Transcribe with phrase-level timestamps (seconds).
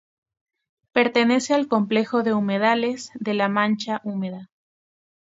[0.93, 4.49] Pertenece al complejo de humedales de la Mancha húmeda.